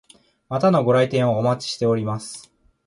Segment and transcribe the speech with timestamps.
[0.49, 2.51] またのご来店をお待ちしております。